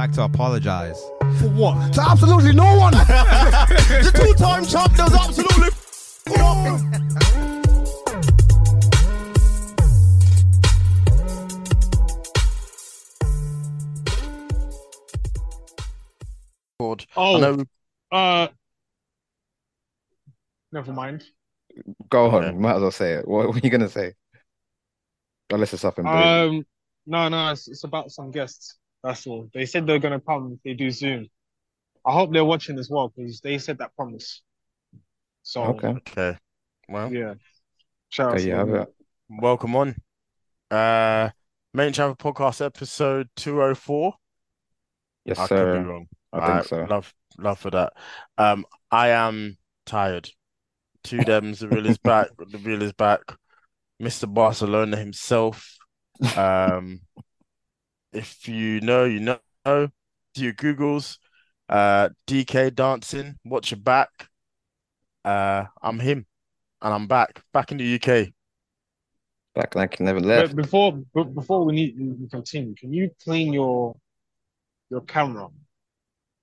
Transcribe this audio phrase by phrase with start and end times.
[0.00, 0.98] like to apologize.
[1.40, 1.92] For what?
[1.92, 2.92] To absolutely no one.
[2.94, 5.68] the two-time champ does absolutely
[16.78, 17.06] Board.
[17.14, 17.64] Oh, I know
[18.10, 18.48] uh,
[20.72, 21.24] never mind.
[22.08, 22.56] Go on, Okay.
[22.56, 23.28] might as well say it.
[23.28, 24.14] What, what are you gonna say?
[25.50, 26.06] Unless it's something.
[26.06, 26.64] Um,
[27.06, 28.79] no, no, it's, it's about some guests.
[29.02, 29.48] That's all.
[29.54, 31.28] They said they're gonna come if they do Zoom.
[32.06, 34.42] I hope they're watching as well because they said that promise.
[35.42, 35.98] So okay.
[35.98, 36.38] okay.
[36.88, 37.34] Well, yeah.
[38.10, 38.88] Shout out Okay, to yeah, have it.
[39.28, 39.96] welcome on.
[40.70, 41.30] Uh
[41.74, 44.14] Made In Chafford Podcast episode 204.
[45.24, 45.80] Yes, I could be sir.
[45.80, 46.06] wrong.
[46.32, 46.86] I think Alright, so.
[46.88, 47.92] Love love for that.
[48.38, 49.56] Um I am
[49.86, 50.30] tired.
[51.04, 53.20] 2Demz, the real is back, the real is back.
[54.00, 54.26] Mr.
[54.26, 55.78] Barcelona himself.
[56.36, 57.00] Um
[58.12, 59.38] if you know, you know.
[60.34, 61.18] Do your Googles.
[61.68, 64.28] Uh DK dancing, watch your back.
[65.24, 66.26] Uh I'm him
[66.82, 67.42] and I'm back.
[67.52, 68.32] Back in the UK.
[69.54, 70.56] Back like you never But left.
[70.56, 73.96] before b- before we need we continue, can you clean your
[74.90, 75.48] your camera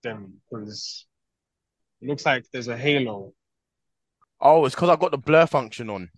[0.03, 1.05] then because
[2.01, 3.33] it looks like there's a halo.
[4.41, 6.09] Oh, it's because I got the blur function on.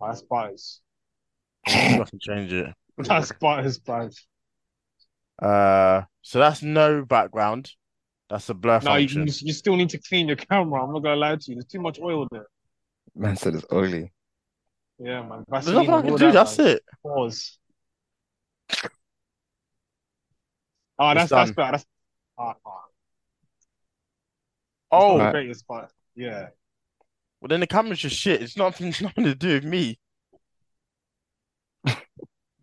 [0.00, 0.80] That's bias.
[1.66, 2.74] I can change it.
[2.98, 4.26] That's bias, bias.
[5.40, 7.72] Uh, so that's no background.
[8.30, 9.26] That's a blur No, you, function.
[9.26, 10.84] you you still need to clean your camera.
[10.84, 11.56] I'm not gonna lie to you.
[11.56, 12.46] There's too much oil there.
[13.16, 14.12] Man said it's oily.
[14.98, 15.44] Yeah, man.
[15.48, 16.32] There's Vaseline nothing I can do.
[16.32, 16.68] that, That's man.
[16.68, 16.82] it.
[17.02, 17.58] Pause.
[20.98, 21.52] Oh, that's that's done.
[21.52, 21.72] better.
[21.72, 21.86] That's
[22.38, 22.80] ah, ah.
[24.90, 25.32] Oh, not the Right.
[25.32, 26.48] greatest, but yeah.
[27.40, 28.42] well then the camera's just shit.
[28.42, 29.98] It's nothing, it's nothing to do with me.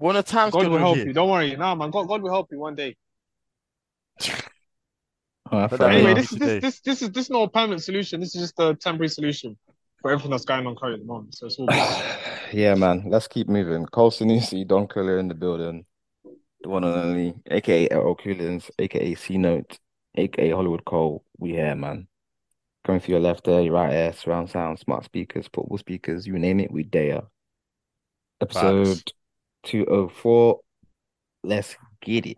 [0.02, 1.06] We're on a time God will help here.
[1.08, 1.14] you.
[1.14, 1.56] Don't worry.
[1.56, 1.92] Nah, man.
[1.92, 2.98] God, God will help you one day.
[5.54, 8.22] Oh, But Anyway, this is this this this is this is not a permanent solution.
[8.22, 9.58] This is just a temporary solution
[10.02, 11.36] for everything that's going on currently at the moment.
[11.36, 12.04] So it's all good.
[12.54, 13.04] Yeah, man.
[13.08, 13.86] Let's keep moving.
[13.86, 15.86] Cole Sanusi, Don Cooler in the building.
[16.64, 19.78] The one and only, aka LL Coolins, aka C Note,
[20.16, 21.26] aka Hollywood Cole.
[21.38, 22.08] We here, man.
[22.86, 26.40] Coming for your left ear, your right ear, surround sound, smart speakers, portable speakers, you
[26.40, 27.24] name it, we there.
[28.40, 29.04] Episode Facts.
[29.64, 30.60] 204.
[31.44, 32.38] Let's get it.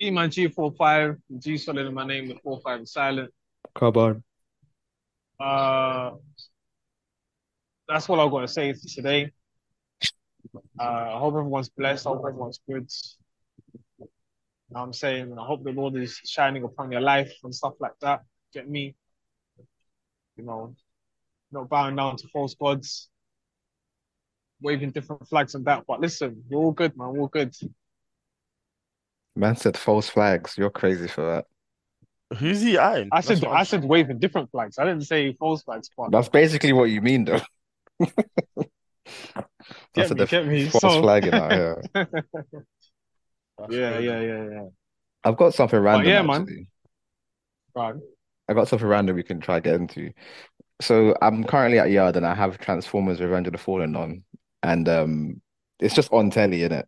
[0.00, 3.30] E man G45, G solid in my name, the 45 is silent.
[3.74, 4.24] Come on.
[5.38, 6.12] Uh,
[7.88, 9.30] that's what I've got to say today.
[10.78, 12.06] Uh, I hope everyone's blessed.
[12.06, 12.88] I hope everyone's good.
[13.98, 17.54] You know what I'm saying, I hope the Lord is shining upon your life and
[17.54, 18.22] stuff like that.
[18.54, 18.94] Get me?
[20.36, 20.74] You know,
[21.50, 23.10] not bowing down to false gods,
[24.62, 25.84] waving different flags and that.
[25.86, 27.08] But listen, we're all good, man.
[27.12, 27.54] We're all good.
[29.34, 30.56] Man said false flags.
[30.58, 31.46] You're crazy for that.
[32.38, 33.08] Who's he eyeing?
[33.12, 34.78] I said, I I'm- said waving different flags.
[34.78, 35.90] I didn't say false flags.
[35.96, 37.40] But That's basically what you mean, though.
[38.00, 38.68] get
[39.94, 40.68] That's a me, diff- get me.
[40.68, 41.82] false So- flagging out here.
[41.94, 42.08] That's
[43.70, 44.66] yeah, yeah, yeah, yeah.
[45.24, 46.42] I've got something random, yeah, man.
[46.42, 46.66] actually.
[47.76, 47.94] Right.
[48.48, 50.12] I got something random we can try get into.
[50.80, 54.24] So I'm currently at Yard and I have Transformers Revenge of the Fallen on.
[54.62, 55.42] And um
[55.80, 56.84] it's just on telly, innit?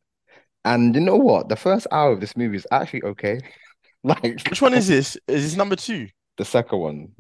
[0.65, 1.49] And you know what?
[1.49, 3.41] The first hour of this movie is actually okay.
[4.05, 5.17] Like Which one is this?
[5.29, 6.09] Is this number two?
[6.37, 7.12] the second one?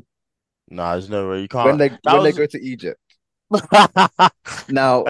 [0.68, 1.66] Nah, there's no way you can't.
[1.66, 3.00] When they that when they go to Egypt.
[4.68, 5.06] Now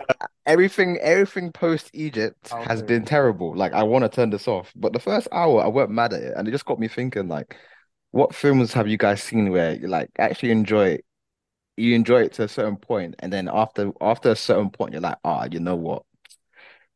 [0.47, 2.87] everything everything post Egypt has Okay.
[2.87, 3.55] been terrible.
[3.57, 4.73] Like I want to turn this off.
[4.77, 7.29] But the first hour I weren't mad at it and it just got me thinking
[7.29, 7.57] like
[8.11, 11.05] what films have you guys seen where you like actually enjoy it?
[11.77, 15.01] You enjoy it to a certain point and then after after a certain point you're
[15.03, 16.05] like, ah, you know what?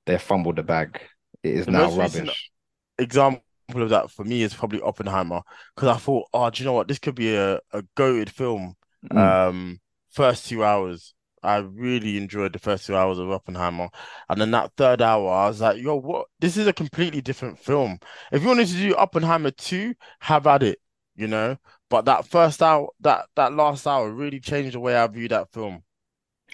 [0.06, 1.00] They fumbled the bag.
[1.42, 2.52] It is The now rubbish.
[2.98, 3.42] example
[3.76, 5.42] of that for me is probably Oppenheimer
[5.74, 6.88] because I thought, oh, do you know what?
[6.88, 8.74] This could be a, a goated film.
[9.10, 9.32] Mm.
[9.48, 9.80] Um,
[10.10, 13.88] first two hours, I really enjoyed the first two hours of Oppenheimer,
[14.28, 16.26] and then that third hour, I was like, yo, what?
[16.40, 17.98] This is a completely different film.
[18.32, 20.78] If you wanted to do Oppenheimer two, have at it,
[21.14, 21.56] you know.
[21.90, 25.52] But that first hour, that that last hour, really changed the way I view that
[25.52, 25.82] film.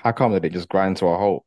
[0.00, 1.44] How come that they just grind to a halt?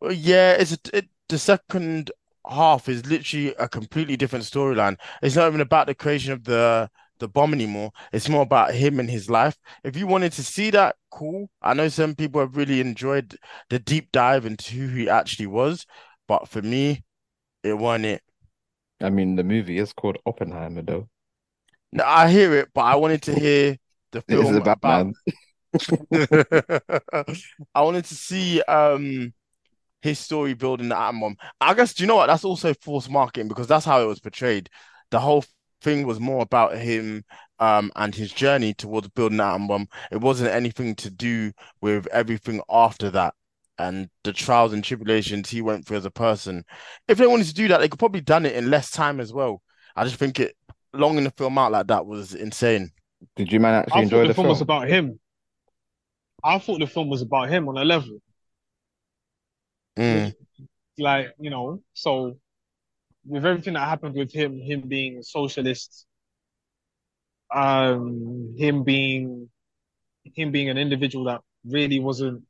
[0.00, 2.10] Well, yeah, it's a, it, the second
[2.48, 4.96] half is literally a completely different storyline.
[5.22, 7.90] It's not even about the creation of the the bomb anymore.
[8.12, 9.58] It's more about him and his life.
[9.82, 11.50] If you wanted to see that, cool.
[11.60, 13.36] I know some people have really enjoyed
[13.70, 15.84] the deep dive into who he actually was,
[16.28, 17.02] but for me,
[17.64, 18.22] it wasn't it.
[19.00, 21.08] I mean, the movie is called Oppenheimer, though.
[21.92, 23.76] No, I hear it, but I wanted to hear
[24.12, 25.08] the film about.
[27.74, 29.32] I wanted to see um
[30.02, 31.36] his story building the atom bomb.
[31.60, 32.26] I guess do you know what?
[32.28, 34.70] That's also false marketing because that's how it was portrayed.
[35.10, 35.44] The whole
[35.82, 37.24] thing was more about him
[37.60, 39.88] um and his journey towards building the atom bomb.
[40.12, 43.34] It wasn't anything to do with everything after that
[43.78, 46.64] and the trials and tribulations he went through as a person.
[47.08, 49.32] If they wanted to do that, they could probably done it in less time as
[49.32, 49.62] well.
[49.96, 50.56] I just think it
[50.98, 52.92] longing the film out like that was insane.
[53.36, 54.48] Did you man I actually thought enjoy the the film film?
[54.48, 55.18] was about him.
[56.42, 58.18] I thought the film was about him on a level.
[59.96, 60.32] Mm,
[60.98, 62.38] Like, you know, so
[63.26, 66.06] with everything that happened with him, him being a socialist,
[67.54, 69.48] um, him being
[70.34, 72.42] him being an individual that really wasn't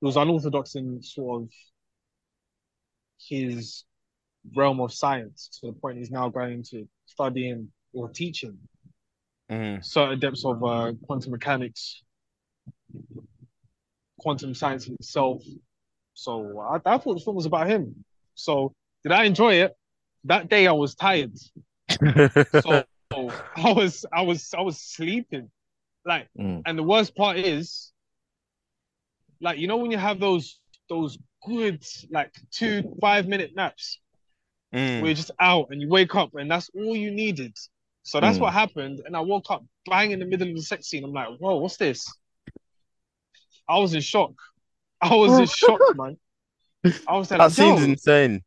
[0.00, 1.50] he was unorthodox in sort of
[3.28, 3.84] his
[4.54, 8.58] realm of science to the point he's now going to studying or teaching
[9.50, 9.84] mm.
[9.84, 12.02] certain depths of uh, quantum mechanics,
[14.18, 15.42] quantum science itself.
[16.14, 18.04] So I, I thought the film was about him.
[18.34, 18.72] So
[19.02, 19.74] did I enjoy it?
[20.24, 21.32] That day I was tired.
[22.62, 22.84] So
[23.56, 25.50] I was I was I was sleeping.
[26.04, 26.62] Like Mm.
[26.66, 27.92] and the worst part is
[29.40, 34.00] like you know when you have those those good like two five minute naps
[34.74, 35.00] Mm.
[35.00, 37.56] where you're just out and you wake up and that's all you needed.
[38.02, 38.42] So that's Mm.
[38.42, 39.00] what happened.
[39.04, 41.04] And I woke up bang in the middle of the sex scene.
[41.04, 42.06] I'm like, whoa, what's this?
[43.68, 44.32] I was in shock.
[45.00, 46.16] I was in shock, man.
[47.06, 47.84] I was like, That scene's yo.
[47.84, 48.42] insane.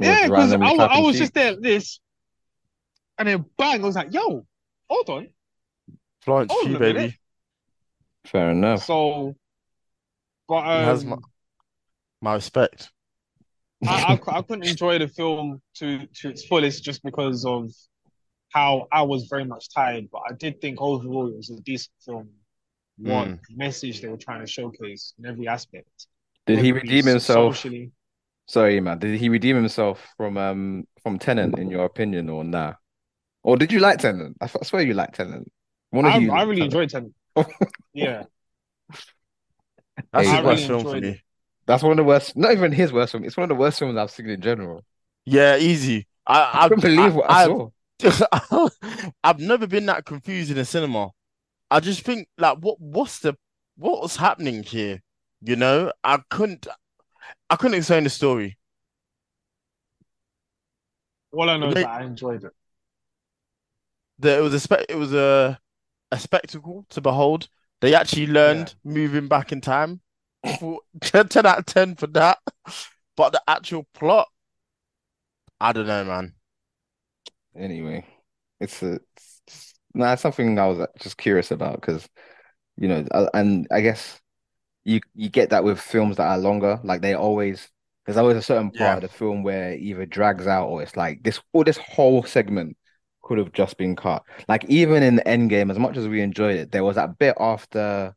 [0.00, 1.42] yeah, because I, I was just cheeks.
[1.44, 2.00] there, like this,
[3.18, 4.46] and then bang, I was like, yo,
[4.88, 5.28] hold on.
[6.22, 6.96] Florence Hold Pugh, on minute.
[6.96, 7.18] baby.
[8.26, 8.84] Fair enough.
[8.84, 9.34] So,
[10.48, 11.16] but He has um, my,
[12.20, 12.90] my respect.
[13.86, 17.70] I, I, I couldn't enjoy the film to to its fullest just because of
[18.50, 20.08] how I was very much tired.
[20.12, 22.30] But I did think overall it was a decent film.
[22.98, 23.40] What Mm.
[23.50, 26.08] message they were trying to showcase in every aspect.
[26.46, 27.58] Did he Whether it be redeem himself?
[27.58, 27.92] socially?
[28.48, 28.98] Sorry, man.
[29.00, 32.74] Did he redeem himself from um from Tenet in your opinion or nah?
[33.44, 34.34] Or did you like Tenet?
[34.40, 35.50] I, I swear you liked Tenet.
[35.90, 36.64] One of I, you I really Tenet.
[36.64, 37.12] enjoyed Tenet.
[37.94, 38.24] Yeah,
[40.12, 41.22] That's Hey, his I really film for me.
[41.62, 41.66] It.
[41.66, 42.36] That's one of the worst.
[42.36, 43.24] Not even his worst film.
[43.24, 44.84] It's one of the worst films I've seen in general.
[45.24, 46.06] Yeah, easy.
[46.26, 47.70] I I I couldn't believe what I, I, saw.
[48.32, 51.10] I've, I've never been that confused in a cinema.
[51.70, 53.36] I just think like what what's the
[53.76, 55.02] what was happening here?
[55.40, 56.66] You know, I couldn't
[57.48, 58.58] I couldn't explain the story.
[61.32, 62.52] All I know is They- that I enjoyed it.
[64.18, 65.58] The, it was a spe it was a
[66.12, 67.48] a spectacle to behold.
[67.80, 70.00] They actually learned moving back in time.
[70.44, 72.38] For 10, 10 out of 10 for that.
[73.16, 74.28] But the actual plot,
[75.60, 76.34] I don't know, man.
[77.56, 78.06] Anyway,
[78.60, 78.98] it's a
[79.46, 82.08] it's, nah, it's something I was uh, just curious about because
[82.78, 84.20] you know, and I guess
[84.84, 86.80] you you get that with films that are longer.
[86.84, 87.68] Like they always
[88.06, 88.98] there's always a certain part Yeah.
[88.98, 92.24] of the film where it either drags out or it's like this or this whole
[92.24, 92.76] segment
[93.22, 94.24] could have just been cut.
[94.48, 97.18] Like even in the end game, as much as we enjoyed it, there was that
[97.18, 98.14] bit after.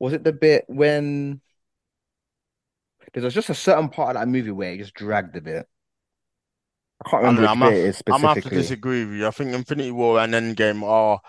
[0.00, 1.40] Was it the bit when
[3.12, 5.68] there was just a certain part of that movie where it just dragged a bit?
[7.04, 8.40] I can't I don't remember know, which I'm bit have, it is I'm gonna have
[8.40, 9.26] to disagree with you.
[9.26, 11.20] I think Infinity War and Endgame are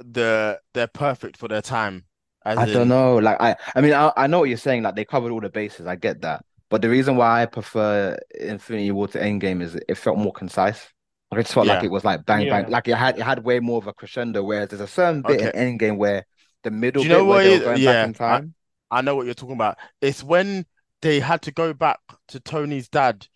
[0.00, 2.06] the they're perfect for their time.
[2.44, 3.16] As I don't know.
[3.18, 4.82] Like I, I mean, I, I know what you're saying.
[4.82, 5.86] Like they covered all the bases.
[5.86, 6.44] I get that.
[6.68, 10.88] But the reason why I prefer Infinity War to Endgame is it felt more concise.
[11.30, 12.48] Like, I just felt like it was like bang Yeah.
[12.48, 12.68] bang.
[12.68, 14.42] Like it had it had way more of a crescendo.
[14.42, 15.52] Whereas there's a certain bit Okay.
[15.54, 16.26] in Endgame where
[16.62, 18.14] the middle Do you know bit where what they it- were going yeah, back in
[18.14, 18.54] time.
[18.90, 19.78] I know what you're talking about.
[20.00, 20.66] It's when
[21.02, 23.26] they had to go back to Tony's dad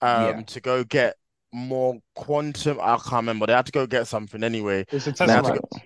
[0.00, 0.42] um Yeah.
[0.42, 1.16] to go get
[1.52, 2.78] more quantum.
[2.80, 3.46] I can't remember.
[3.46, 4.86] They had to go get something anyway.
[4.90, 5.70] It's a They had to testament.
[5.70, 5.78] go,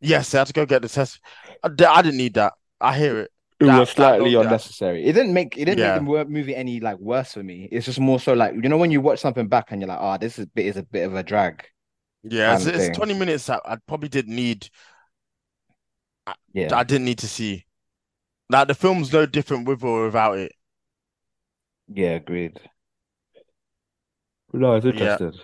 [0.00, 1.20] yes, they had to go get the test.
[1.62, 2.52] I, I didn't need that.
[2.80, 3.30] I hear it.
[3.60, 5.04] It That- was slightly don't- that- unnecessary.
[5.04, 5.98] It didn't make it didn't Yeah.
[5.98, 7.68] make the movie any like worse for me.
[7.72, 9.98] It's just more so like you know when you watch something back and you're like,
[10.00, 11.64] oh, this is bit is a bit of a drag.
[12.22, 14.68] Yeah, it's, it's 20 minutes that I probably didn't need.
[16.52, 17.64] Yeah, I didn't need to see.
[18.50, 20.52] Like the film's no different with or without it.
[21.88, 22.60] yeah, agreed.
[24.52, 24.90] No, I was Yeah.
[25.18, 25.40] interested.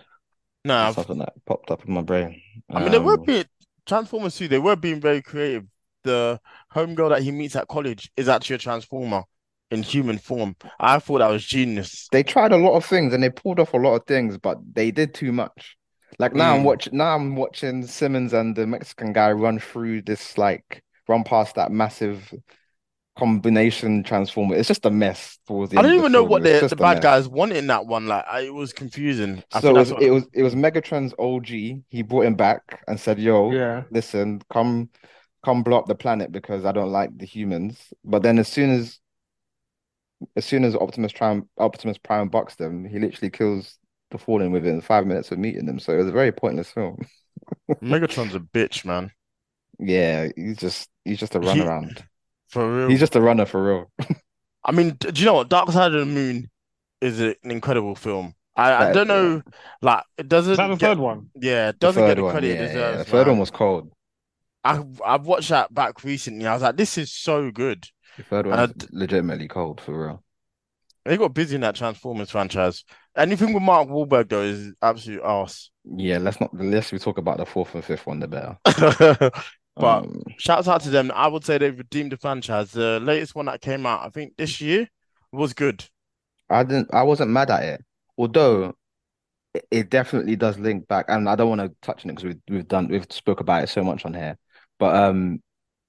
[0.65, 2.41] No, I've- something that popped up in my brain.
[2.71, 3.45] I mean, they were Um, being
[3.87, 5.67] Transformers 2, they were being very creative.
[6.05, 6.41] The
[6.75, 9.25] homegirl that he meets at college is actually a Transformer
[9.71, 10.57] in human form.
[10.81, 12.09] I thought that was genius.
[12.13, 14.59] they tried a lot of things and they pulled off a lot of things, but
[14.75, 15.77] they did too much.
[16.19, 16.65] Like now I'm Mm.
[16.65, 21.57] watching now I'm watching Simmons and the Mexican guy run through this like run past
[21.57, 22.33] that massive
[23.19, 24.57] combination transformer.
[24.57, 26.25] It's just a mess towards the I end don't of the even know film.
[26.25, 27.01] what It's the, just the a bad mess.
[27.01, 28.07] guys wanted in that one.
[28.07, 29.43] Like, I, it was confusing.
[29.53, 30.01] I So think it was that's what.
[30.01, 31.85] it was it was Megatron's OG.
[31.91, 33.85] He brought him back and said, "Yo, Yeah.
[33.91, 34.91] listen, come
[35.45, 38.71] come blow up the planet because I don't like the humans." But then as soon
[38.71, 39.01] as
[40.37, 43.79] as soon as Optimus Prime Optimus Prime bucks them, he literally kills
[44.15, 45.79] the Fallen within five minutes of meeting them.
[45.81, 46.99] So it was a very pointless film.
[47.83, 49.13] Megatron's a bitch, man.
[49.79, 52.03] Yeah, he's just he's just a He- runaround.
[52.49, 52.89] For real.
[52.89, 53.93] He's just a runner for real.
[54.65, 55.49] I mean, do you know what?
[55.49, 56.51] Dark Side of the Moon
[57.01, 58.35] is an incredible film.
[58.57, 59.43] I, I don't know,
[59.83, 61.31] like it doesn't Is that the get, third one?
[61.35, 62.99] yeah, it doesn't get third the one, credit it yeah, yeah, deserves.
[62.99, 63.29] The third man.
[63.29, 63.93] one was cold.
[64.65, 66.47] I I've watched that back recently.
[66.47, 67.87] I was like, this is so good.
[68.17, 70.24] The third And one I legitimately cold for real.
[71.05, 72.85] They got busy in that Transformers franchise.
[73.17, 75.71] Anything with Mark Wahlberg though is absolute ass.
[75.85, 78.59] Yeah, let's not the less we talk about the fourth and fifth one, the better.
[79.79, 81.11] But Um, shouts out to them.
[81.15, 82.71] I would say they've redeemed the franchise.
[82.73, 84.89] The latest one that came out, I think this year,
[85.33, 85.85] was good.
[86.51, 87.85] I didn't I wasn't mad at it.
[88.19, 88.75] Although
[89.55, 92.25] it, it definitely does link back, and I don't want to touch on it because
[92.27, 94.39] we've we've done we've spoke about it so much on here.
[94.79, 95.43] But um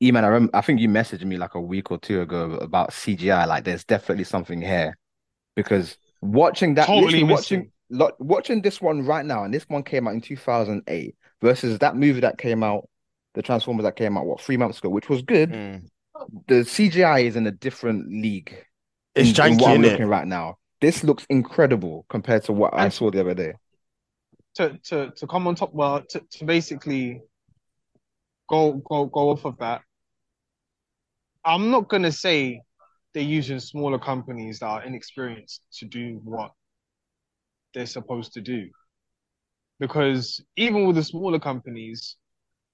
[0.03, 2.93] Eman, I remember I think you messaged me like a week or two ago about
[2.93, 3.45] CGI.
[3.45, 4.97] Like there's definitely something here.
[5.55, 10.07] Because watching that Totally watching lo- watching this one right now, and this one came
[10.07, 12.89] out in 2008 versus that movie that came out,
[13.33, 15.51] the Transformers that came out, what, three months ago, which was good.
[15.51, 15.89] Mm.
[16.47, 18.55] The CGI is in a different league
[19.15, 20.57] It's in, in what I'm looking right now.
[20.81, 23.53] This looks incredible compared to what I saw the other day.
[24.55, 27.21] To to to come on top, well, to, to basically
[28.47, 29.81] go go go off of that.
[31.43, 32.61] I'm not gonna say
[33.15, 36.51] they're using smaller companies that are inexperienced to do what
[37.73, 38.69] they're supposed to do.
[39.79, 42.17] Because even with the smaller companies,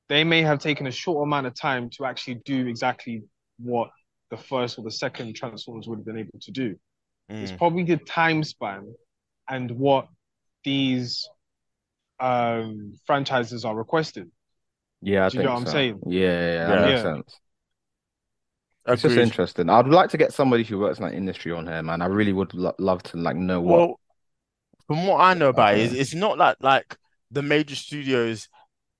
[0.09, 3.23] they may have taken a short amount of time to actually do exactly
[3.59, 3.89] what
[4.31, 6.75] the first or the second Transformers would have been able to do.
[7.41, 7.57] It's Mm.
[7.57, 8.95] probably the time span
[9.49, 10.07] and what
[10.63, 11.29] these
[12.19, 14.31] um franchises are requesting.
[15.01, 16.01] Yeah, I Do you know what I'm saying?
[16.05, 17.21] Yeah, yeah, yeah, that Yeah.
[18.85, 19.69] It's just interesting.
[19.69, 22.01] I'd like to get somebody who works in that industry on here, man.
[22.01, 23.77] I really would lo love to like know what.
[23.77, 23.99] Well,
[24.87, 25.85] from what I know about it, Okay.
[25.85, 26.97] it's, it's not like like
[27.31, 28.49] the major studios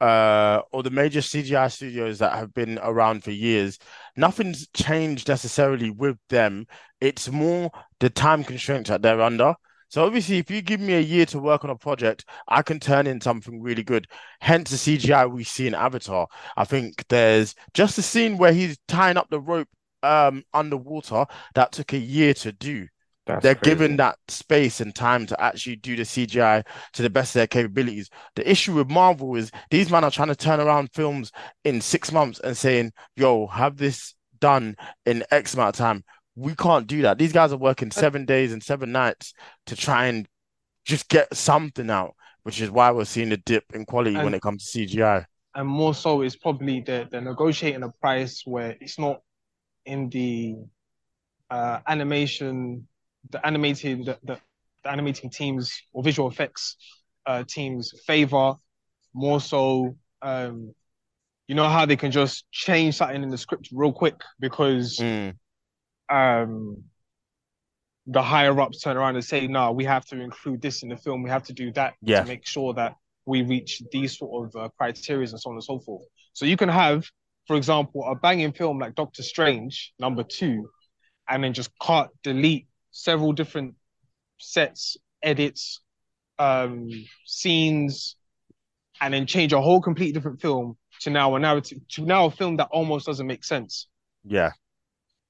[0.02, 3.80] uh or the major CGI studios that have been around for years.
[4.18, 6.68] Nothing's changed necessarily with them.
[7.02, 9.56] It's more the time constraints that they're under.
[9.92, 12.80] So obviously, if you give me a year to work on a project, I can
[12.80, 14.08] turn in something really good.
[14.40, 16.28] Hence the CGI we see in Avatar.
[16.56, 19.68] I think there's just a scene where he's tying up the rope
[20.04, 22.88] um underwater that took a year to do
[23.26, 23.72] That's they're crazy.
[23.76, 27.48] given that space and time to actually do the CGI to the best of their
[27.48, 28.10] capabilities.
[28.36, 31.32] The issue with Marvel is these men are trying to turn around films
[31.64, 36.04] in six months and saying, yo, have this done in X amount of time.
[36.36, 37.18] We can't do that.
[37.18, 39.34] These guys are working seven days and seven nights
[39.66, 40.28] to try and
[40.86, 44.42] just get something out, which is why we're seeing a dip in quality when it
[44.42, 45.26] comes to CGI.
[45.54, 49.22] And more so is probably they're, they're negotiating a price where it's not
[49.86, 50.56] in the
[51.50, 52.88] uh, animation,
[53.30, 54.40] the animating the, the,
[54.84, 56.78] the animating teams or visual effects
[57.26, 58.56] uh, teams favor
[59.14, 60.74] more so um,
[61.48, 65.38] you know how they can just change something in the script real quick because Mm,
[66.12, 66.84] um
[68.08, 70.98] the higher ups turn around and say, no, we have to include this in the
[70.98, 71.24] film.
[71.24, 72.22] We have to do that Yeah.
[72.22, 75.64] to make sure that we reach these sort of uh, criteria and so on and
[75.64, 76.04] so forth.
[76.34, 77.06] So you can have,
[77.48, 80.70] for example, a banging film like Doctor Strange, number two,
[81.30, 83.76] and then just cut, delete several different
[84.40, 85.82] sets, edits,
[86.40, 86.90] um,
[87.26, 88.16] scenes,
[89.00, 92.32] and then change a whole complete different film to now a narrative, to now a
[92.32, 93.88] film that almost doesn't make sense
[94.24, 94.52] yeah.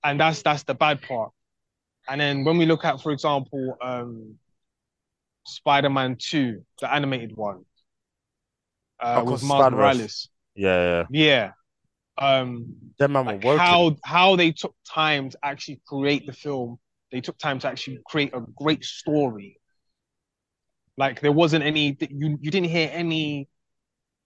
[0.03, 1.31] And that's that's the bad part.
[2.07, 4.35] And then when we look at, for example, um,
[5.45, 7.65] Spider-Man Two, the animated one,
[8.99, 9.71] uh, with Miles.
[9.71, 11.05] Morales, Yeah.
[11.09, 11.51] Yeah.
[12.17, 16.79] yeah, um, Them man like how how they took time to actually create the film.
[17.11, 19.57] They took time to actually create a great story.
[20.97, 23.47] Like there wasn't any you you didn't hear any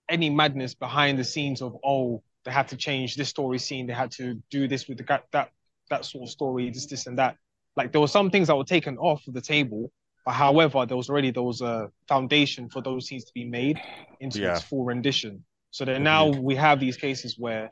[0.08, 3.92] any madness behind the scenes of oh they had to change this story scene they
[3.92, 5.50] had to do this with the that
[5.90, 7.36] that sort of story this this and that
[7.76, 9.90] like there were some things that were taken off of the table
[10.24, 13.80] but however there was already there was a foundation for those scenes to be made
[14.20, 14.54] into Yeah.
[14.54, 17.70] its full rendition so then now we have these cases where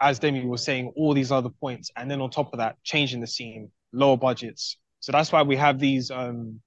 [0.00, 3.20] as Demi was saying all these other points and then on top of that changing
[3.20, 6.60] the scene lower budgets so that's why we have these um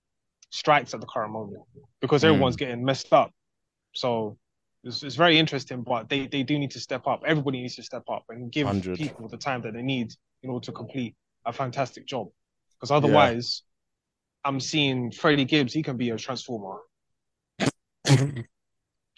[0.49, 1.63] strikes at the current moment
[2.01, 2.27] because Mm.
[2.29, 3.31] everyone's getting messed up
[3.93, 4.37] so
[4.85, 7.23] it's, it's very interesting, but they, they do need to step up.
[7.25, 8.97] Everybody needs to step up and give 100.
[8.97, 10.11] people the time that they need
[10.43, 12.27] in order to complete a fantastic job.
[12.75, 13.63] Because otherwise,
[14.43, 16.77] I'm seeing Freddie Gibbs, he can be a transformer.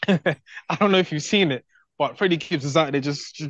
[0.08, 0.36] I
[0.80, 1.66] don't know if you've seen it,
[1.98, 3.42] but Freddie Gibbs is out there just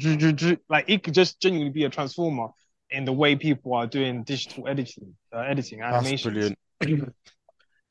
[0.69, 2.47] like he could just genuinely be a transformer.
[2.89, 6.57] in the way people are doing digital editing, uh, editing, animation.
[6.79, 7.13] brilliant.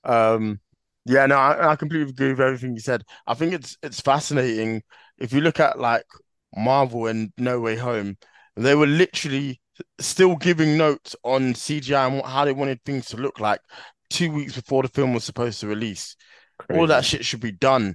[0.06, 0.60] Um,
[1.06, 3.04] yeah, no, I, I completely agree with everything you said.
[3.26, 4.82] I think it's it's fascinating
[5.16, 6.04] if you look at like
[6.54, 8.18] Marvel and No Way Home,
[8.54, 9.60] they were literally
[9.98, 13.60] still giving notes on CGI and what, how they wanted things to look like
[14.10, 16.16] two weeks before the film was supposed to release.
[16.70, 17.94] All that shit should be done.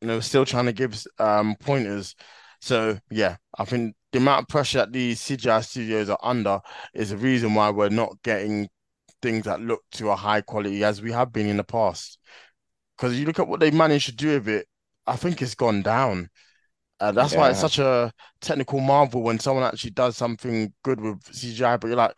[0.00, 2.14] You know, still trying to give um pointers.
[2.60, 6.60] So yeah, I think the amount of pressure that these CGI studios are under
[6.94, 8.68] is the reason why we're not getting
[9.22, 12.18] things that look to a high quality as we have been in the past.
[12.96, 14.68] Because you look at what they managed to do with it,
[15.06, 16.28] I think it's gone down.
[17.00, 21.22] Uh, that's why it's such a technical marvel when someone actually does something good with
[21.34, 21.76] CGI.
[21.76, 22.14] But you're like,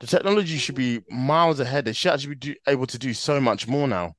[0.00, 1.86] the technology should be miles ahead.
[1.86, 4.14] They should actually be do, able to do so much more now.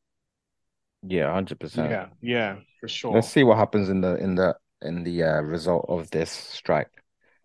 [1.03, 1.89] Yeah, 100%.
[1.89, 3.13] Yeah, yeah, for sure.
[3.13, 6.91] Let's see what happens in the in the in the uh, result of this strike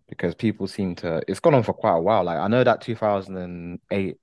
[0.09, 2.25] because people seem to it's gone on for quite a while.
[2.25, 4.17] Like I know that 2008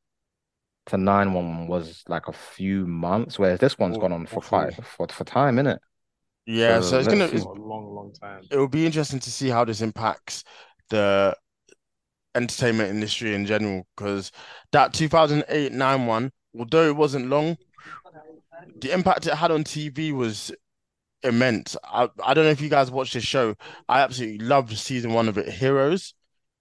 [0.87, 4.37] to 9 one was like a few months, whereas this one's Aw- gone on for
[4.37, 4.59] awful.
[4.59, 5.77] quite for for time, innit?
[6.45, 7.35] Yeah, So so it's gonna see.
[7.37, 8.47] it's, a long, long time.
[8.49, 10.43] it will be interesting to see how this impacts
[10.89, 11.35] the
[12.35, 14.31] entertainment industry in general because
[14.71, 17.57] that 2008 9 one, although it wasn't long,
[18.79, 20.51] the impact it had on TV was
[21.23, 21.77] immense.
[21.83, 23.55] I, I don't know if you guys watched this show.
[23.87, 26.13] I absolutely loved season one of it, Heroes.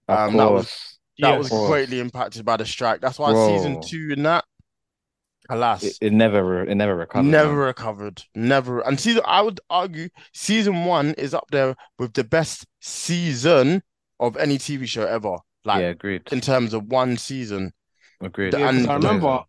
[0.07, 1.51] Of Um, that was that Yes.
[1.51, 3.01] was greatly impacted by the strike.
[3.01, 4.43] That's why season two in that,
[5.49, 7.57] alas, It, it never it never recovered, never man.
[7.57, 8.23] recovered.
[8.35, 8.79] Never.
[8.81, 13.83] And season, I would argue, season one is up there with the best season
[14.19, 15.37] of any TV show ever.
[15.63, 16.23] Like Yeah, agreed.
[16.31, 17.73] in terms of one season.
[18.21, 18.53] Agreed.
[18.53, 19.43] The- Yeah, and I remember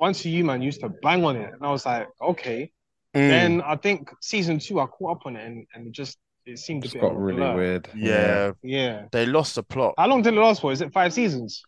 [0.00, 2.70] once you man used to bang on it, and I was like, okay.
[3.14, 6.18] Mm, Then I think season two, I caught up on it, and, and it just
[6.46, 7.56] it seemed a It's bit got really blur.
[7.56, 7.88] weird.
[7.94, 9.06] yeah, Yeah.
[9.12, 9.94] they lost the plot.
[9.98, 10.72] How long did it last for?
[10.72, 11.62] Is it five seasons?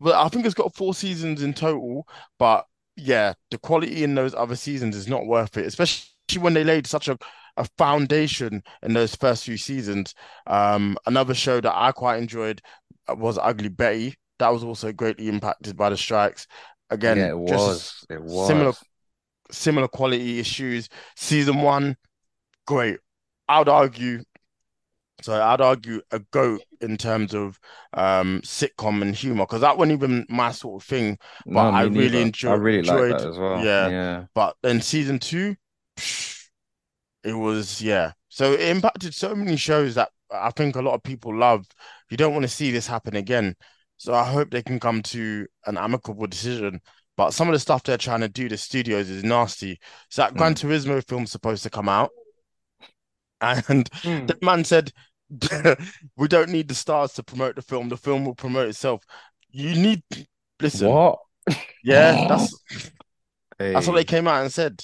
[0.00, 2.06] But I think it's got four seasons in total.
[2.38, 2.64] But
[2.96, 6.06] yeah, the quality in those other seasons is not worth it, especially
[6.38, 7.18] when they laid such a,
[7.56, 10.14] a foundation in those first few seasons.
[10.46, 12.60] Um, another show that I quite enjoyed
[13.08, 14.16] uh, was Ugly Betty.
[14.38, 16.46] That was also greatly impacted by the strikes.
[16.90, 18.06] Again, Yeah, it just was.
[18.10, 18.48] It was.
[18.48, 18.72] similar
[19.50, 20.88] similar quality issues.
[21.16, 21.96] Season one,
[22.66, 22.98] great.
[23.48, 24.22] I'd argue,
[25.22, 27.58] so I'd argue a goat in terms of
[27.94, 31.18] um sitcom and humor because that wasn't even my sort of thing.
[31.46, 33.64] No, but I really enjoy- I really enjoyed- that as well.
[33.64, 33.88] yeah.
[33.88, 34.24] Yeah.
[34.34, 35.56] But then season two,
[37.24, 38.12] it was yeah.
[38.28, 41.66] So it impacted so many shows that I think a lot of people love.
[42.10, 43.56] You don't want to see this happen again.
[43.96, 46.80] So I hope they can come to an amicable decision.
[47.16, 49.78] But some of the stuff they're trying to do, the studios, is nasty.
[50.08, 52.10] So that Gran Turismo film's supposed to come out,
[53.42, 54.26] and Hmm.
[54.26, 54.92] the man said,
[56.16, 57.88] "We don't need the stars to promote the film.
[57.88, 59.04] The film will promote itself.
[59.50, 60.02] You need
[60.60, 61.18] listen, What?
[61.82, 62.54] yeah, that's
[63.58, 64.82] that's what they came out and said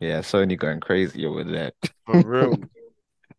[0.00, 1.72] Yeah, Sony going crazy over there.
[2.06, 2.58] for real.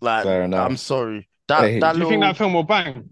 [0.02, 0.70] Like, Fair enough.
[0.70, 1.28] I'm sorry.
[1.50, 3.10] That Hey, that Do you think that film will bang?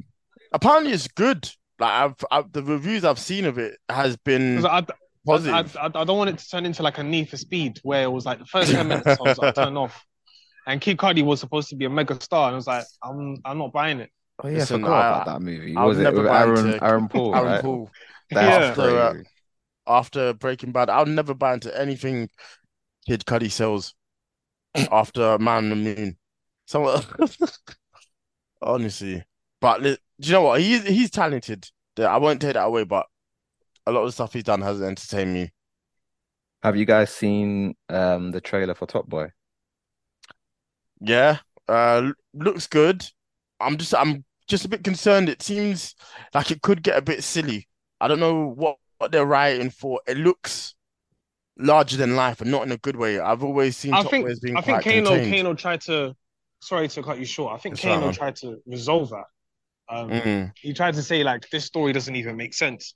[0.54, 1.50] apparently it's good.
[1.80, 4.86] Like I've, I've the reviews I've seen of it has been I, I,
[5.26, 5.76] positive.
[5.76, 8.12] I, I don't want it to turn into like a Need for Speed where it
[8.12, 10.06] was like the first 10 minutes I was like, turned off.
[10.68, 13.38] And Kid Cudi was supposed to be a mega star, and I was like, I'm
[13.46, 14.12] I'm not buying it.
[14.44, 15.76] Oh yeah, Listen, I forgot I- about that movie.
[15.76, 17.62] I would Was it never with buy Aaron into Aaron Paul, Aaron right?
[17.64, 17.90] Paul
[18.30, 18.84] That's Yeah.
[18.84, 19.14] after uh,
[19.88, 20.90] after Breaking Bad.
[20.92, 22.30] I'll never buy into anything
[23.08, 23.96] Kid Cudi sells
[24.92, 26.18] after Man on the Moon.
[26.68, 27.02] Someone
[28.62, 29.24] honestly,
[29.62, 30.62] but do you know what?
[30.62, 31.70] He's he's talented.
[31.98, 33.06] I won't take that away, but
[33.86, 35.52] a lot of the stuff he's done hasn't entertained me.
[36.62, 39.32] Have you guys seen um the trailer for Top Boy?
[41.00, 43.06] Yeah, uh, looks good.
[43.60, 45.30] I'm just I'm just a bit concerned.
[45.30, 45.96] It seems
[46.34, 47.68] like it could get a bit silly.
[48.00, 50.02] I don't know what what they're writing for.
[50.08, 50.76] It looks
[51.58, 53.20] larger than life, and not in a good way.
[53.20, 55.36] I've always seen I Top think being I think Kano contained.
[55.38, 56.16] Kano tried to
[56.62, 57.54] sorry to cut you short.
[57.54, 58.14] I think It's Kano man.
[58.14, 59.26] tried to resolve that.
[59.90, 62.96] Um, Mm, he tried to say like this story doesn't even make sense.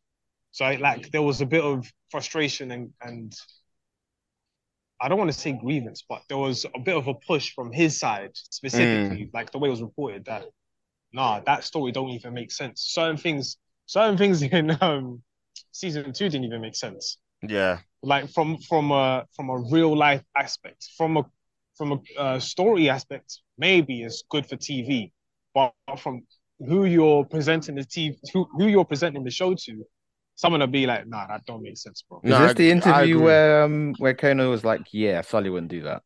[0.51, 3.33] So like there was a bit of frustration and and
[5.01, 7.71] I don't want to say grievance, but there was a bit of a push from
[7.73, 9.33] his side specifically, Mm.
[9.33, 10.45] like the way it was reported that
[11.13, 12.83] nah, that story don't even make sense.
[12.89, 15.23] Certain things, certain things in um
[15.71, 17.17] season two didn't even make sense.
[17.47, 21.25] yeah, Like from from a from a real life aspect, from a
[21.77, 25.13] from a uh, story aspect, maybe it's good for TV,
[25.53, 26.23] but from
[26.59, 29.85] who you're presenting the TV, who, who you're presenting the show to,
[30.35, 32.21] someone will be like, nah, that don't make sense, bro.
[32.23, 35.71] Is No, this I- the interview where um where Kano was like, yeah, Sully wouldn't
[35.71, 36.03] do that?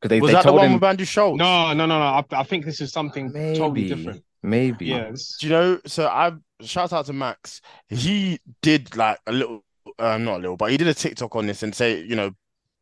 [0.00, 1.38] Because they, was they that the one him with Andrew Schulz?
[1.38, 2.04] No, no, no, no.
[2.04, 4.24] I, I think this is something totally different.
[4.42, 4.86] maybe.
[4.86, 5.36] Yes.
[5.40, 5.80] Do you know?
[5.86, 7.60] So I've shout out to Max.
[7.88, 9.64] He did like a little,
[10.00, 12.32] uh, not a little, but he did a TikTok on this and say, you know,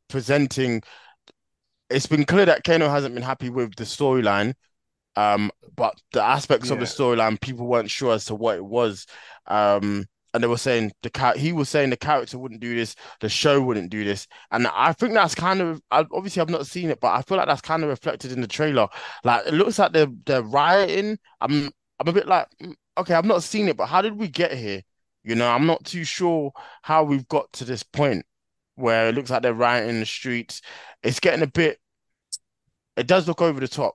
[0.09, 0.83] presenting.
[1.91, 4.55] It's been clear that Kano hasn't been happy with the storyline,
[5.17, 9.07] um, but the aspects of the storyline, people weren't sure as to what it was.
[9.47, 11.35] Um, and they were saying the.
[11.37, 14.93] He was saying the character wouldn't do this, the show wouldn't do this, and I
[14.93, 15.83] think that's kind of.
[15.91, 18.47] Obviously, I've not seen it, but I feel like that's kind of reflected in the
[18.47, 18.89] trailer.
[19.25, 21.19] Like it looks like they're they're rioting.
[21.41, 24.29] I'm I'm a bit like, mm, okay, I've not seen it, but how did we
[24.29, 24.83] get here?
[25.25, 28.25] You know, I'm not too sure how we've got to this point
[28.77, 30.63] where it looks like they're rioting the streets.
[31.03, 31.79] It's getting a bit.
[32.97, 33.95] It does look over the top.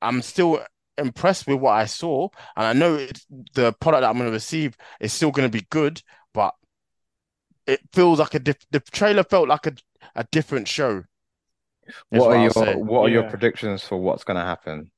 [0.00, 0.64] I'm still
[0.98, 4.32] impressed with what I saw, and I know it's the product that I'm going to
[4.34, 6.02] receive is still going to be good,
[6.34, 6.54] but
[7.66, 9.74] it feels like a diff the trailer felt like a
[10.14, 11.04] a different show.
[12.12, 12.78] is What are I'll your say.
[12.78, 14.90] what are your predictions for what's gonna happen?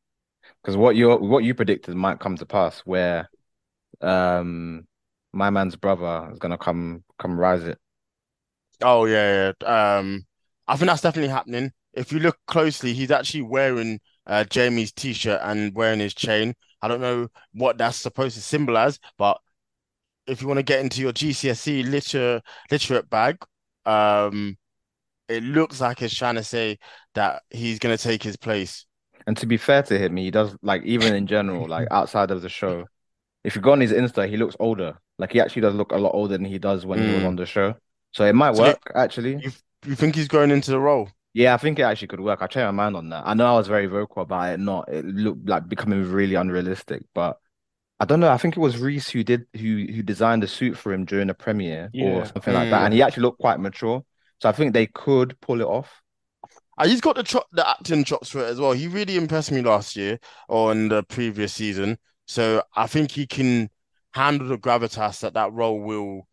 [0.63, 3.31] Because what you what you predicted might come to pass, where
[4.03, 4.87] um
[5.33, 7.79] my man's brother is gonna come come rise it.
[8.83, 9.99] Oh yeah, yeah.
[9.99, 10.27] Um,
[10.67, 11.73] I think that's definitely happening.
[11.93, 16.55] If you look closely, he's actually wearing uh Jamie's t-shirt and wearing his chain.
[16.83, 19.41] I don't know what that's supposed to symbolize, but
[20.27, 23.39] if you want to get into your GCSE liter literate bag,
[23.87, 24.57] um,
[25.29, 26.79] it looks like it's trying to say
[27.15, 28.87] that he's gonna take his place.
[29.27, 32.43] And to be fair to him, he does like even in general, like outside of
[32.43, 32.87] the show,
[33.45, 34.99] if you go on his Insta, he looks older.
[35.19, 37.25] Like he actually does look a lot older than he does when he was Mm.
[37.25, 37.77] on the show.
[38.13, 39.45] So it might So work actually.
[39.45, 39.53] You
[39.87, 41.11] you think he's going into the role?
[41.35, 42.41] Yeah, I think it actually could work.
[42.43, 43.25] I changed my mind on that.
[43.27, 47.03] I know I was very vocal about it not it looked like becoming really unrealistic,
[47.15, 47.39] but
[48.01, 48.31] I don't know.
[48.31, 51.27] I think it was Reese who did who who designed the suit for him during
[51.27, 52.07] the premiere Yeah.
[52.21, 52.85] or something like that, Mm.
[52.87, 54.05] and he actually looked quite mature.
[54.41, 56.01] So I think they could pull it off.
[56.79, 58.73] Uh, he's got the chop, the acting chops for it as well.
[58.73, 60.19] He really impressed me last year
[60.49, 61.99] or in the previous season.
[62.27, 63.71] So I think he can
[64.13, 66.27] handle the gravitas that that role will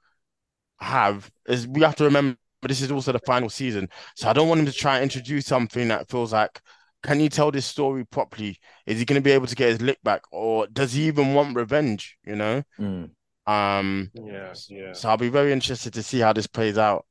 [0.80, 1.30] have.
[1.48, 2.38] Is we have to remember
[2.70, 5.46] this is also the final season, so I don't want him to try and introduce
[5.46, 6.62] something that feels like,
[7.04, 8.60] can you tell this story properly?
[8.86, 11.34] Is he going to be able to get his lick back, or does he even
[11.34, 12.18] want revenge?
[12.26, 12.64] You know.
[12.80, 13.10] Mm.
[13.48, 14.12] Um.
[14.14, 14.94] Yes, yeah.
[14.94, 17.06] So I'll be very interested to see how this plays out.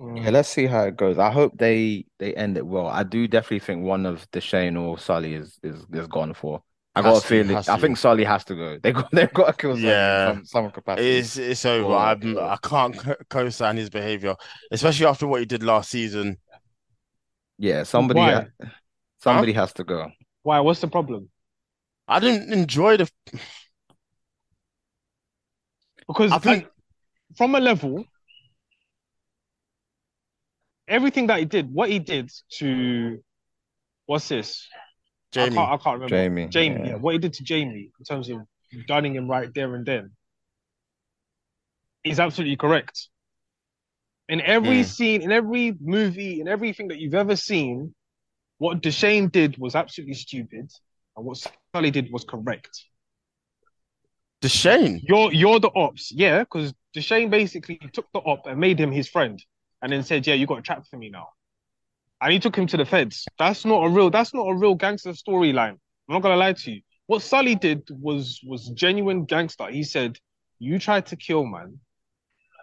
[0.00, 1.18] Yeah, let's see how it goes.
[1.18, 2.86] I hope they they end it well.
[2.86, 6.62] I do definitely think one of Dushane or Sully is is is gone for.
[6.98, 7.56] I got Has a feeling.
[7.56, 8.78] I think Sully has to go.
[8.82, 10.32] They got they've got to kill Sully in Yeah.
[10.32, 11.08] some some capacity.
[11.18, 11.84] It's it's over.
[11.92, 14.34] Or- I'm I can't co- co-sign his behavior,
[14.72, 16.38] especially after what he did last season.
[17.58, 18.46] Yeah, somebody ha-
[19.22, 20.10] somebody has to go.
[20.42, 20.58] Why?
[20.60, 21.28] What's the problem?
[22.08, 23.08] I didn't enjoy the.
[26.08, 26.72] Because I think- like,
[27.36, 28.04] from a level,
[30.88, 33.22] everything that he did, what he did to
[34.06, 34.66] what's this?
[35.36, 35.54] I Jamie.
[35.54, 36.26] can't, I can't remember.
[36.26, 36.88] Jamie, Jamie, yeah.
[36.88, 36.96] yeah.
[36.96, 38.38] What he did to Jamie in terms of
[38.86, 40.12] gunning him right there and then
[42.04, 43.08] is absolutely correct.
[44.28, 44.84] In every Mm.
[44.84, 47.94] scene, in every movie, in everything that you've ever seen,
[48.58, 50.70] what Dushane did was absolutely stupid,
[51.16, 51.38] and what
[51.74, 52.84] Sully did was correct.
[54.42, 55.00] Dushane.
[55.02, 59.08] You're you're the ops, yeah, because Dushane basically took the op and made him his
[59.08, 59.42] friend,
[59.82, 61.28] and then said, "Yeah, you got a trap for me now,"
[62.20, 63.26] and he took him to the feds.
[63.38, 64.10] That's not a real.
[64.10, 65.72] That's not a real gangster storyline.
[66.08, 66.82] I'm not gonna lie to you.
[67.06, 69.68] What Sully did was was genuine gangster.
[69.68, 70.18] He said,
[70.58, 71.80] "You tried to kill man,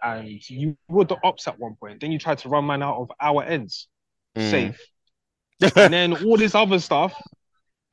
[0.03, 2.01] and you were the ops at one point.
[2.01, 3.87] Then you tried to run man out of our ends,
[4.35, 4.51] Mm.
[4.51, 4.81] safe,
[5.77, 7.13] and then all this other stuff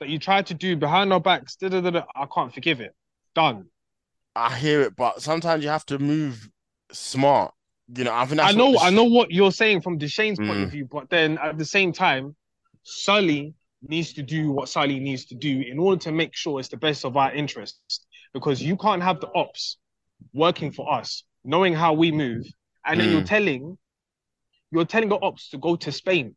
[0.00, 1.56] that you tried to do behind our backs.
[1.56, 2.94] Da, da, da, da, I can't forgive it.
[3.34, 3.66] Done."
[4.34, 6.48] I hear it, but sometimes you have to move
[6.90, 7.52] smart.
[7.94, 10.60] You know, I think I know, what I know what you're saying from Dushane's point
[10.60, 10.62] Mm.
[10.64, 12.34] of view, but then at the same time,
[12.84, 16.68] Sully needs to do what Sully needs to do in order to make sure it's
[16.70, 18.06] the best of our interests.
[18.32, 19.76] Because you can't have the ops
[20.32, 22.46] working for us, knowing how we move,
[22.86, 23.26] and then you're Mm.
[23.26, 23.78] telling,
[24.70, 26.34] you're telling the ops to go to Spain.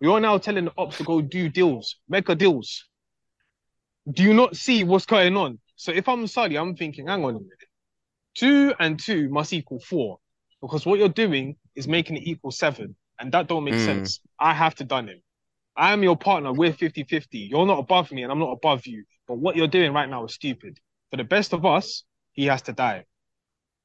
[0.00, 2.84] You're now telling the ops to go do deals, mega deals.
[4.10, 5.60] Do you not see what's going on?
[5.76, 7.64] So if I'm Sully, I'm thinking, hang on a minute.
[8.34, 10.18] Two and two must equal four
[10.60, 13.84] because what you're doing is making it equal seven, and that don't make Mm.
[13.84, 14.20] sense.
[14.38, 15.22] I have to done him.
[15.76, 16.52] I am your partner.
[16.52, 17.38] We're 50-50.
[17.50, 19.04] You're not above me, and I'm not above you.
[19.28, 20.78] But what you're doing right now is stupid.
[21.10, 23.04] For the best of us, he has to die.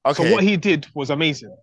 [0.06, 1.56] Okay, So what he did was amazing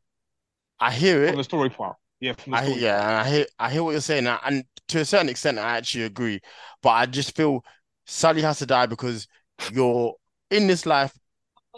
[0.78, 1.28] I hear it.
[1.28, 1.96] from the story part.
[2.20, 2.80] Yeah, from the I story.
[2.80, 5.76] yeah, and I hear I hear what you're saying, and to a certain extent, I
[5.76, 6.40] actually agree.
[6.82, 7.64] But I just feel
[8.06, 9.26] Sully has to die because
[9.72, 10.14] you're
[10.50, 11.12] in this life.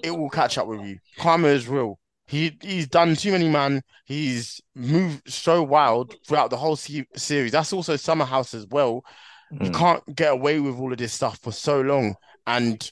[0.03, 0.99] It will catch up with you.
[1.18, 1.99] Karma is real.
[2.27, 3.83] He he's done too many man.
[4.05, 7.53] He's moved so wild throughout the whole se series.
[7.53, 9.05] That's also Summerhouse as well.
[9.51, 9.75] You Mm.
[9.75, 12.15] can't get away with all of this stuff for so long,
[12.47, 12.91] and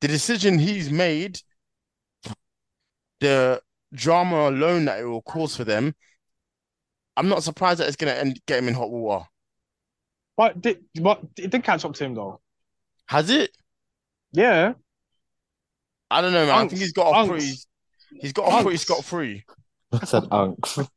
[0.00, 1.40] the decision he's made,
[3.20, 5.94] the drama alone that it will cause for them,
[7.16, 9.24] I'm not surprised that it's gonna end, get him in hot water.
[10.36, 12.40] But did but it did catch up to him though.
[13.06, 13.56] Has it?
[14.32, 14.74] Yeah.
[16.10, 16.54] I don't know, man.
[16.54, 17.30] I think he's got off unks.
[17.30, 17.52] pretty.
[18.20, 18.80] He's got off pretty Unks.
[18.80, 19.44] scot free.
[19.92, 20.88] I said unks.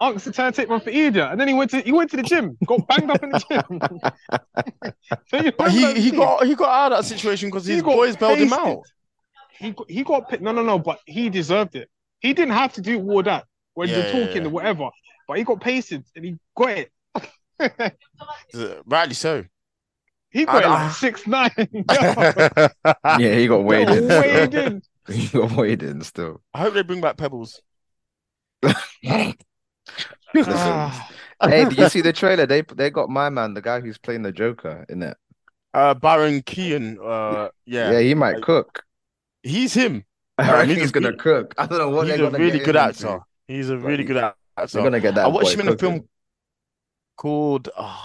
[0.00, 2.16] Unks trying to take one for idiot, and then he went to he went to
[2.16, 3.80] the gym, got banged up in the gym.
[5.26, 7.82] so you But he he got he got out of that situation because He his
[7.82, 8.82] got boys bailed him out.
[9.58, 11.88] He got, he got pi- no no no, but he deserved it.
[12.20, 14.48] He didn't have to do all that when Yeah, you're talking yeah.
[14.48, 14.88] or whatever,
[15.26, 16.92] but he got pasted and he got it.
[18.86, 19.44] Rightly so.
[20.30, 21.50] he got it I- like six nine.
[23.18, 24.06] Yeah, he got weighed in.
[24.06, 24.82] Weighed in.
[25.32, 26.42] Got weighed still.
[26.54, 27.62] I hope they bring back Pebbles.
[30.34, 31.10] Listen, Ah.
[31.42, 32.44] hey, did you see the trailer?
[32.46, 35.16] They they got my man, the guy who's playing the Joker in it.
[35.72, 36.98] Uh, Barry Keoghan.
[37.02, 38.82] Uh, yeah, Yeah, he might Like, cook.
[39.42, 40.04] he's him.
[40.38, 41.54] I reckon he's he's gonna cook.
[41.56, 43.06] I don't know what he's a really good actor.
[43.06, 43.24] into.
[43.46, 44.82] He's a really good actor.
[44.82, 46.06] gonna get that I watched him in a film
[47.16, 47.96] called uh,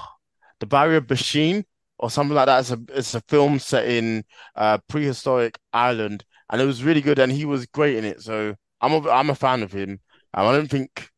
[0.59, 1.65] The Barrier Bashin
[1.99, 2.59] or something like that.
[2.61, 4.23] It's a it's a film set in
[4.55, 8.21] uh prehistoric Ireland, and it was really good, and he was great in it.
[8.21, 9.99] So I'm a I'm a fan of him.
[10.34, 11.10] Um, I don't think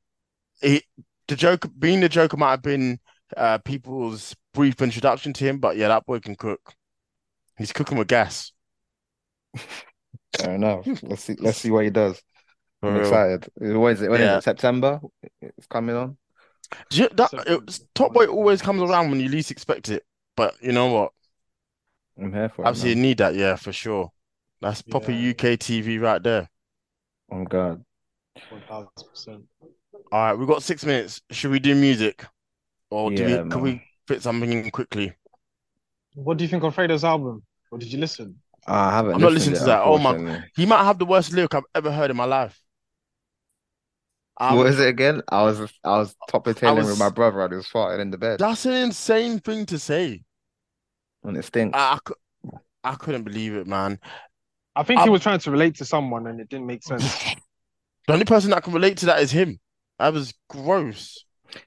[0.62, 0.84] he
[1.28, 3.00] the Joker being the Joker might have been
[3.36, 6.74] uh people's brief introduction to him, but yeah, that boy can cook.
[7.58, 8.52] He's cooking with gas.
[10.38, 10.86] Fair enough.
[11.04, 11.36] Let's see.
[11.40, 12.22] Let's see what he does.
[12.82, 13.04] For I'm real.
[13.04, 13.50] excited.
[13.56, 14.12] When is it?
[14.12, 14.38] When is Yeah.
[14.38, 14.44] it?
[14.44, 15.00] September?
[15.42, 16.18] It's coming on.
[16.92, 20.04] You- that, it, Top Boy always comes around when you least expect it.
[20.36, 21.12] But you know what?
[22.20, 22.68] I'm here for it.
[22.68, 24.12] Obviously, you need that, yeah, for sure.
[24.65, 25.30] That's proper Yeah.
[25.30, 26.49] UK TV right there.
[27.32, 27.84] Oh God.
[28.49, 29.43] One thousand percent.
[30.12, 31.21] All right, we've got six minutes.
[31.30, 32.25] Should we do music?
[32.89, 35.13] Or do Yeah, we, can we fit something in quickly?
[36.15, 37.43] What do you think of Fredo's album?
[37.69, 38.39] Or did you listen?
[38.65, 39.84] I haven't I'm not listening to that.
[39.84, 42.60] Oh my- He might have the worst lyric I've ever heard in my life.
[44.39, 45.21] Um, What is it again?
[45.30, 48.10] I was I was top of tailing with my brother and he was farting in
[48.10, 50.23] the bed That's an insane thing to say.
[51.23, 51.78] and it stinks.
[51.78, 53.99] I, I, I couldn't believe it, man.
[54.76, 57.36] I think he Um, was trying to relate to someone and it didn't make sense.
[58.08, 59.60] The only person that can relate to that is him.
[59.98, 61.26] That was gross.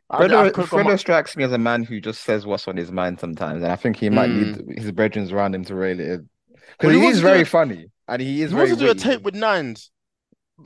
[0.08, 2.46] I, I Fredo, could've gone Fredo my- strikes me as a man who just says
[2.46, 4.66] what's on his mind sometimes, and I think he might Mm.
[4.68, 6.28] need his brethren around him to reel it in.
[6.48, 8.68] Well, Because he he is to do very it- funny and he is He very
[8.68, 9.90] wants to do a tape with nines.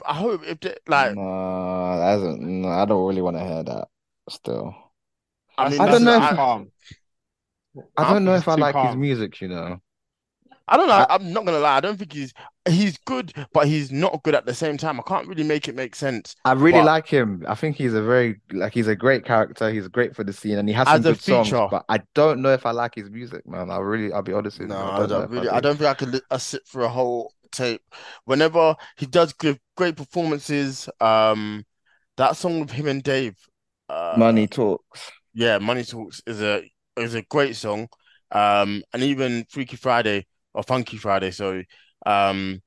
[0.05, 3.63] I hope if they, like, No, that isn't, no, I don't really want to hear
[3.63, 3.89] that
[4.29, 4.75] still.
[5.57, 6.65] I mean, I don't know if- I.
[7.97, 9.81] I don't know if I too like his music, you know.
[10.73, 10.95] I don't know.
[10.95, 11.77] I- I'm not gonna lie.
[11.77, 12.33] I don't think he's
[12.67, 14.99] he's good, but he's not good at the same time.
[14.99, 16.35] I can't really make it make sense.
[16.47, 17.45] I really But- like him.
[17.47, 19.71] I think he's a very like he's a great character.
[19.71, 21.51] He's great for the scene, and he has As some a good songs.
[21.71, 23.71] But I don't know if I like his music, man.
[23.71, 24.83] I really, I'll be honest with No, you.
[24.83, 25.49] I know don't if really.
[25.49, 25.51] do.
[25.53, 27.83] I don't think I could li- uh, sit for a whole tape.
[28.25, 31.65] Whenever he does give great performances, um,
[32.17, 33.37] that song with him and Dave,
[33.91, 35.11] uh, Money talks.
[35.35, 36.63] yeah, Money Talks is a
[36.97, 37.89] is a great song.
[38.31, 41.63] Um, and even Freaky Friday or Funky Friday, So
[42.07, 42.61] um,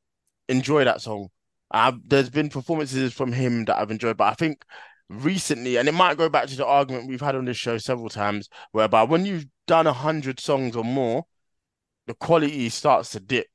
[0.48, 1.30] enjoy that song.
[1.72, 4.64] I've, there's been performances from him that I've enjoyed, but I think
[5.10, 8.10] recently, and it might go back to the argument we've had on this show several
[8.10, 11.26] times, whereby when you've done a hundred songs or more,
[12.08, 13.48] the quality starts to dip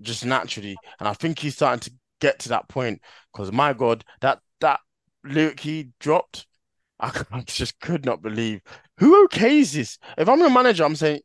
[0.00, 3.00] just naturally, and I think he's starting to get to that point.
[3.32, 4.80] Because my God, that that
[5.24, 6.46] lyric he dropped,
[7.00, 7.12] I,
[7.46, 8.62] just could not believe.
[8.98, 9.98] Who okays this?
[10.16, 11.20] If I'm your manager, I'm saying,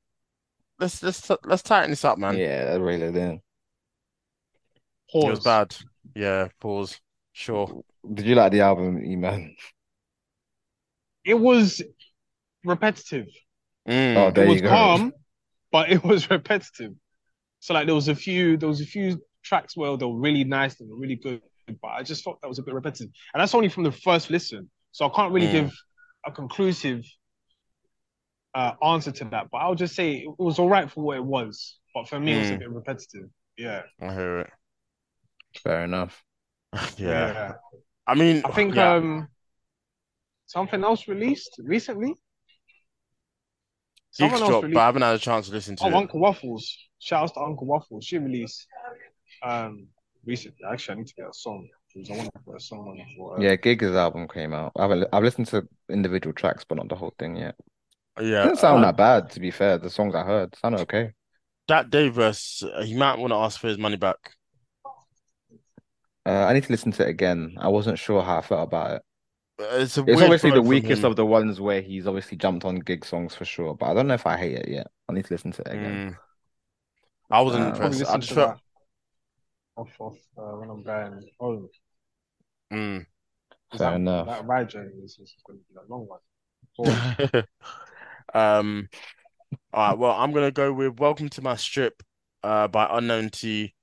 [0.79, 2.37] let's let's let's tighten this up, man.
[2.37, 3.33] Yeah, that reel it in.
[3.33, 3.41] It
[5.29, 5.43] was Pause.
[5.43, 5.75] bad.
[6.15, 6.99] Yeah, pause.
[7.33, 7.83] Sure.
[8.13, 9.55] Did you like the album, E-Man?
[11.23, 11.81] It was
[12.63, 13.27] repetitive.
[13.87, 14.17] Mm.
[14.17, 14.69] Oh, there it you was go.
[14.69, 15.13] calm,
[15.71, 16.93] but it was repetitive.
[17.59, 20.43] So like there was a few there was a few tracks where they were really
[20.43, 21.41] nice and really good,
[21.81, 23.09] but I just thought that was a bit repetitive.
[23.33, 24.69] And that's only from the first listen.
[24.91, 25.51] So I can't really Mm.
[25.51, 25.73] give
[26.25, 27.03] a conclusive
[28.53, 29.47] uh, answer to that.
[29.51, 31.77] But I'll just say it was all right for what it was.
[31.93, 32.59] But for me, it was a Mm.
[32.59, 33.29] bit repetitive.
[33.57, 33.83] Yeah.
[34.01, 34.49] I hear it.
[35.63, 36.23] Fair enough.
[36.97, 37.53] Yeah.
[38.05, 38.93] I mean, I think yeah.
[38.95, 39.27] um
[40.45, 42.09] something else released recently.
[42.09, 42.19] Geeks
[44.11, 44.75] Someone else dropped, released.
[44.75, 45.93] but I haven't had a chance to listen to Oh, it.
[45.93, 46.77] Uncle Waffles.
[46.99, 48.05] Shout out to Uncle Waffles.
[48.05, 48.67] She released
[49.43, 49.87] um
[50.25, 50.59] recently.
[50.71, 53.37] Actually, I need to get a song I want to put a song on for.
[53.37, 54.71] Uh, Yeah, Giggs' album came out.
[54.77, 57.55] I haven't, I've listened to individual tracks, but not the whole thing yet.
[58.19, 59.77] Yeah, It didn't sound uh, that bad, to be fair.
[59.77, 61.13] The songs I heard sounded okay.
[61.67, 64.17] that day verse, uh, he might want to ask for his money back.
[66.25, 67.55] Uh, I need to listen to it again.
[67.59, 69.01] I wasn't sure how I felt about it.
[69.59, 72.75] Uh, It's a It's obviously the weakest of the ones where he's obviously jumped on
[72.79, 74.87] Giggs songs for sure, but I don't know if I hate it yet.
[75.09, 76.11] I need to listen to it again.
[76.11, 76.17] Mm.
[77.29, 77.95] I wasn't Uh, impressed.
[77.95, 78.55] I listen just to felt.
[78.55, 78.61] that
[79.81, 81.69] off off uh, when I'm going home.
[82.73, 83.05] Mm.
[83.71, 84.27] 'Cause Fair that, enough.
[84.27, 86.19] That ride journey is, is going to be a long one.
[88.37, 88.89] Um,
[89.73, 89.97] all right.
[89.97, 92.03] Well, I'm gonna go with "Welcome to My Strip"
[92.43, 93.73] uh, by Unknown T.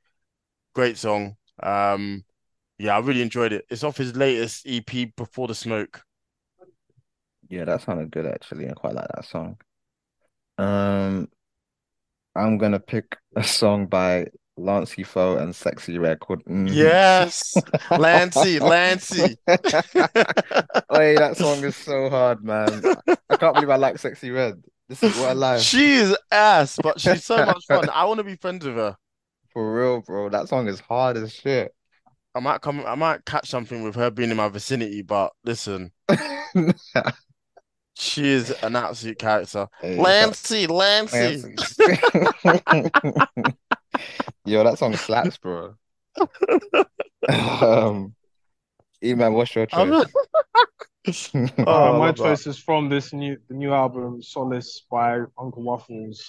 [0.74, 1.36] Great song.
[1.62, 2.24] Um,
[2.78, 3.64] yeah, I really enjoyed it.
[3.70, 6.02] It's off his latest EP, Before the Smoke.
[7.48, 8.68] Yeah, that sounded good actually.
[8.68, 9.58] I quite like that song.
[10.58, 11.28] Um,
[12.34, 16.72] I'm gonna pick a song by Lancey Foux and Sexyy Red called Mhm.
[16.72, 17.54] Yes,
[17.90, 19.36] Lancey, Lancey.
[19.46, 22.82] Wait, that song is so hard, man.
[23.44, 24.62] Can't believe I like Sexyy Red.
[24.88, 25.60] This is what I like.
[25.62, 27.90] She is ass, but she's so much fun.
[27.90, 28.96] I want to be friends with her.
[29.52, 30.30] For real, bro.
[30.30, 31.74] That song is hard as shit.
[32.34, 32.82] I might come.
[32.86, 35.02] I might catch something with her being in my vicinity.
[35.02, 35.92] But listen,
[37.94, 39.68] she is an absolute character.
[39.82, 41.42] Hey, Lancey, Lancey.
[44.46, 45.74] Yo, that song slaps, bro.
[47.28, 48.14] Um,
[49.02, 50.06] Eman, what's your choice?
[51.34, 55.62] not- uh, Oh, my choice is from this new the new album Solace by Uncle
[55.62, 56.24] Waffles,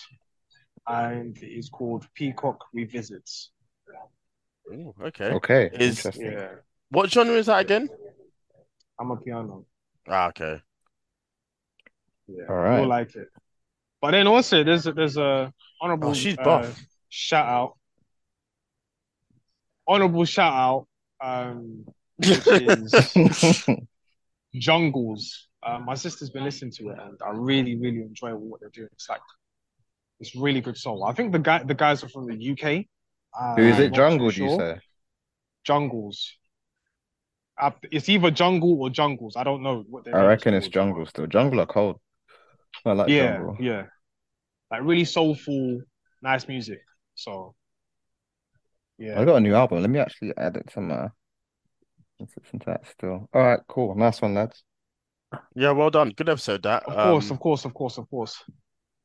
[0.88, 3.50] and it is called Peacock Revisits.
[4.72, 5.32] Ooh, okay.
[5.32, 6.32] Okay, Is- interesting.
[6.34, 6.56] Yeah,
[6.90, 7.90] What genre is that again?
[9.00, 9.66] Amapiano.
[10.08, 10.62] Ah, okay.
[12.28, 12.80] Yeah, All right.
[12.80, 13.30] you'll like it.
[14.02, 16.72] But then also there's a, there's a honorable Oh, she's uh,
[17.10, 17.78] shout out,
[19.88, 20.88] honorable shout out,
[21.22, 21.86] um,
[22.18, 22.94] which is
[24.60, 25.48] Jungles.
[25.64, 28.90] Uh, my sister's been listening to it, and I really, really enjoy what they're doing.
[28.94, 29.22] It's like
[30.20, 31.04] it's really good soul.
[31.04, 32.86] I think the guy, the guys are from the UK.
[33.38, 33.94] Uh, Who is it?
[33.94, 34.60] Jungles, Jungle, too do you sure.
[34.60, 34.82] say?
[35.64, 36.34] Jungles.
[37.60, 39.36] Uh, it's either Jungle or Jungles.
[39.36, 40.74] I don't know what their I reckon it's called.
[40.74, 41.28] Jungle still.
[41.28, 42.00] Jungle are cold.
[42.86, 43.58] I like yeah, Jungle.
[43.60, 43.84] yeah,
[44.72, 45.82] like really soulful,
[46.22, 46.82] nice music.
[47.16, 47.56] So,
[48.98, 49.82] yeah, I got a new album.
[49.82, 51.10] Let me actually add it to my.
[52.20, 53.30] Let's listen to that still.
[53.34, 53.94] All right, cool.
[53.96, 54.64] Nice one, lads.
[55.56, 56.12] Yeah, well done.
[56.16, 56.84] Good episode, that.
[56.84, 58.44] of course, Um, of course, of course, of course.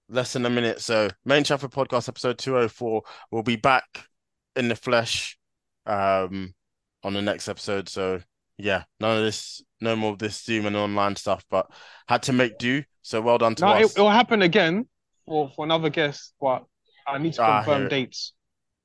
[0.09, 0.81] less than a minute.
[0.81, 4.07] So, Made In Chafford Podcast episode 204 will be back
[4.57, 5.37] in the flesh
[5.87, 6.55] um
[7.03, 7.89] on the next episode.
[7.89, 8.21] So,
[8.59, 11.71] yeah, none of this, no more of this Zoom and online stuff, but
[12.07, 12.83] had to make do.
[13.03, 13.93] So, well done to No, it, us.
[13.93, 14.87] it'll happen again
[15.27, 16.65] for for another guest, but
[17.07, 17.89] I need to Ah, I hear confirm it.
[17.91, 18.35] dates.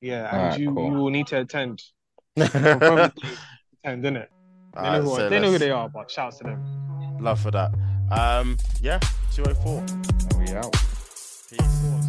[0.02, 0.86] Yeah, and Alright, you cool.
[0.92, 1.82] you will need to attend.
[3.86, 4.28] Confirm the date, attend, innit?
[4.74, 7.18] They know, Alright, who, so they know who they are, but shouts to them.
[7.20, 7.72] Love for that.
[8.12, 9.00] Um, yeah,
[9.34, 10.40] 204.
[10.40, 10.72] We out.
[11.50, 12.05] Peace.